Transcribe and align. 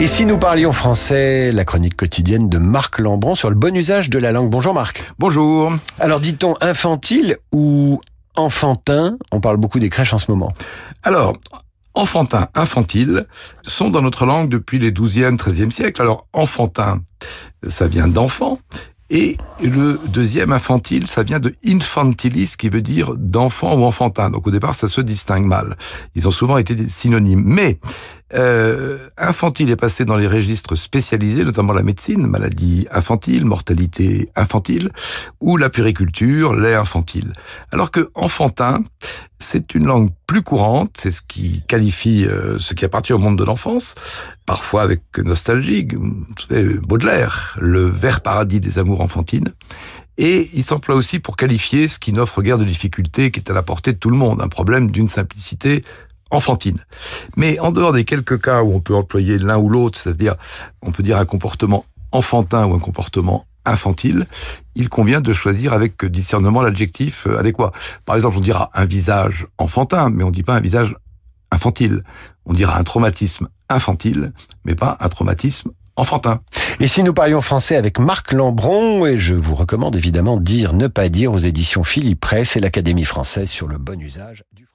Et 0.00 0.06
si 0.06 0.26
nous 0.26 0.38
parlions 0.38 0.72
français, 0.72 1.50
la 1.50 1.64
chronique 1.64 1.96
quotidienne 1.96 2.48
de 2.48 2.58
Marc 2.58 3.00
Lambron 3.00 3.34
sur 3.34 3.50
le 3.50 3.56
bon 3.56 3.74
usage 3.76 4.10
de 4.10 4.20
la 4.20 4.30
langue. 4.30 4.48
Bonjour 4.48 4.72
Marc. 4.72 5.02
Bonjour. 5.18 5.72
Alors 5.98 6.20
dit-on 6.20 6.54
infantile 6.60 7.38
ou 7.50 8.00
enfantin? 8.36 9.18
On 9.32 9.40
parle 9.40 9.56
beaucoup 9.56 9.80
des 9.80 9.88
crèches 9.88 10.12
en 10.12 10.18
ce 10.18 10.30
moment. 10.30 10.52
Alors, 11.02 11.32
enfantin, 11.94 12.46
infantile 12.54 13.26
sont 13.62 13.90
dans 13.90 14.00
notre 14.00 14.24
langue 14.24 14.48
depuis 14.48 14.78
les 14.78 14.92
12e, 14.92 15.36
13e 15.36 15.70
siècles. 15.70 16.00
Alors, 16.00 16.28
enfantin, 16.32 17.02
ça 17.68 17.88
vient 17.88 18.06
d'enfant. 18.06 18.60
Et 19.10 19.38
le 19.62 19.98
deuxième, 20.08 20.52
infantile, 20.52 21.06
ça 21.06 21.22
vient 21.22 21.38
de 21.38 21.54
infantilis, 21.66 22.56
qui 22.58 22.68
veut 22.68 22.82
dire 22.82 23.14
d'enfant 23.16 23.74
ou 23.74 23.84
enfantin. 23.84 24.28
Donc 24.30 24.46
au 24.46 24.50
départ, 24.50 24.74
ça 24.74 24.88
se 24.88 25.00
distingue 25.00 25.46
mal. 25.46 25.76
Ils 26.14 26.28
ont 26.28 26.30
souvent 26.30 26.58
été 26.58 26.76
synonymes. 26.88 27.42
Mais 27.44 27.78
euh, 28.34 28.98
infantile 29.16 29.70
est 29.70 29.76
passé 29.76 30.04
dans 30.04 30.16
les 30.16 30.26
registres 30.26 30.74
spécialisés, 30.74 31.44
notamment 31.44 31.72
la 31.72 31.82
médecine, 31.82 32.26
maladie 32.26 32.86
infantile, 32.90 33.46
mortalité 33.46 34.28
infantile, 34.36 34.90
ou 35.40 35.56
la 35.56 35.70
puriculture, 35.70 36.54
lait 36.54 36.74
infantile. 36.74 37.32
Alors 37.72 37.90
que 37.90 38.10
enfantin, 38.14 38.82
c'est 39.38 39.74
une 39.74 39.86
langue 39.86 40.10
plus 40.26 40.42
courante, 40.42 40.96
c'est 40.98 41.10
ce 41.10 41.22
qui 41.22 41.62
qualifie 41.66 42.26
euh, 42.26 42.58
ce 42.58 42.74
qui 42.74 42.84
appartient 42.84 43.12
au 43.12 43.18
monde 43.18 43.38
de 43.38 43.44
l'enfance, 43.44 43.94
parfois 44.46 44.82
avec 44.82 45.02
nostalgie, 45.18 45.88
Baudelaire, 46.82 47.56
le 47.60 47.86
vert 47.86 48.20
paradis 48.20 48.60
des 48.60 48.78
amours 48.78 49.00
enfantines. 49.00 49.52
Et 50.16 50.48
il 50.52 50.64
s'emploie 50.64 50.96
aussi 50.96 51.20
pour 51.20 51.36
qualifier 51.36 51.86
ce 51.86 52.00
qui 52.00 52.12
n'offre 52.12 52.42
guère 52.42 52.58
de 52.58 52.64
difficulté, 52.64 53.30
qui 53.30 53.38
est 53.38 53.50
à 53.50 53.54
la 53.54 53.62
portée 53.62 53.92
de 53.92 53.98
tout 53.98 54.10
le 54.10 54.16
monde, 54.16 54.42
un 54.42 54.48
problème 54.48 54.90
d'une 54.90 55.08
simplicité 55.08 55.84
enfantine. 56.30 56.78
Mais 57.36 57.58
en 57.60 57.70
dehors 57.70 57.92
des 57.92 58.04
quelques 58.04 58.40
cas 58.40 58.62
où 58.62 58.74
on 58.74 58.80
peut 58.80 58.96
employer 58.96 59.38
l'un 59.38 59.58
ou 59.58 59.68
l'autre, 59.68 59.98
c'est-à-dire 59.98 60.34
on 60.82 60.90
peut 60.90 61.04
dire 61.04 61.18
un 61.18 61.24
comportement 61.24 61.84
enfantin 62.10 62.66
ou 62.66 62.74
un 62.74 62.78
comportement 62.80 63.46
infantile, 63.70 64.26
il 64.74 64.88
convient 64.88 65.20
de 65.20 65.32
choisir 65.32 65.72
avec 65.72 66.04
discernement 66.04 66.62
l'adjectif 66.62 67.26
euh, 67.26 67.38
adéquat. 67.38 67.72
Par 68.04 68.16
exemple, 68.16 68.38
on 68.38 68.40
dira 68.40 68.70
un 68.74 68.84
visage 68.84 69.44
enfantin, 69.58 70.10
mais 70.10 70.24
on 70.24 70.28
ne 70.28 70.32
dit 70.32 70.42
pas 70.42 70.54
un 70.54 70.60
visage 70.60 70.94
infantile. 71.50 72.04
On 72.46 72.52
dira 72.52 72.78
un 72.78 72.84
traumatisme 72.84 73.48
infantile, 73.68 74.32
mais 74.64 74.74
pas 74.74 74.96
un 75.00 75.08
traumatisme 75.08 75.70
enfantin. 75.96 76.40
Et 76.80 76.86
si 76.86 77.02
nous 77.02 77.12
parlions 77.12 77.40
français 77.40 77.76
avec 77.76 77.98
Marc 77.98 78.32
Lambron, 78.32 79.04
et 79.04 79.18
je 79.18 79.34
vous 79.34 79.54
recommande 79.54 79.96
évidemment 79.96 80.36
Dire, 80.36 80.72
ne 80.72 80.86
pas 80.86 81.08
dire 81.08 81.32
aux 81.32 81.38
éditions 81.38 81.82
Philippe 81.82 82.20
Presse 82.20 82.56
et 82.56 82.60
l'Académie 82.60 83.04
française 83.04 83.50
sur 83.50 83.66
le 83.66 83.78
bon 83.78 84.00
usage 84.00 84.44
du 84.54 84.67